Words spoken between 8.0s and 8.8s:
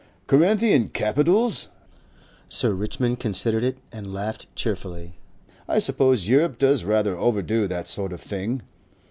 of thing."